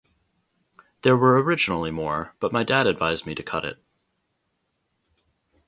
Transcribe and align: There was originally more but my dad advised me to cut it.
There 1.03 1.15
was 1.15 1.43
originally 1.45 1.91
more 1.91 2.33
but 2.39 2.51
my 2.51 2.63
dad 2.63 2.87
advised 2.87 3.27
me 3.27 3.35
to 3.35 3.43
cut 3.43 3.63
it. 3.63 3.77